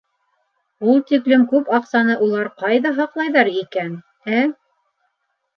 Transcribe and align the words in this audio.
—Ул 0.93 1.01
тиклем 1.11 1.43
күп 1.51 1.69
аҡсаны 1.79 2.15
улар 2.29 2.49
ҡайҙа 2.63 2.93
һаҡлайҙар 2.97 3.53
икән, 3.61 3.93
ә? 4.39 4.43